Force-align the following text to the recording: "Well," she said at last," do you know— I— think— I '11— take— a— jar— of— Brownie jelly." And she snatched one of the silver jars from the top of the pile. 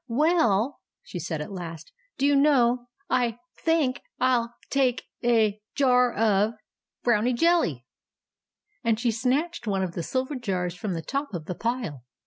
"Well," 0.07 0.79
she 1.03 1.19
said 1.19 1.41
at 1.41 1.51
last," 1.51 1.91
do 2.17 2.25
you 2.25 2.35
know— 2.35 2.87
I— 3.11 3.37
think— 3.63 4.01
I 4.19 4.33
'11— 4.37 4.53
take— 4.71 5.03
a— 5.23 5.61
jar— 5.75 6.11
of— 6.17 6.53
Brownie 7.03 7.33
jelly." 7.33 7.85
And 8.83 8.99
she 8.99 9.11
snatched 9.11 9.67
one 9.67 9.83
of 9.83 9.93
the 9.93 10.01
silver 10.01 10.33
jars 10.35 10.73
from 10.73 10.93
the 10.93 11.03
top 11.03 11.35
of 11.35 11.45
the 11.45 11.53
pile. 11.53 12.03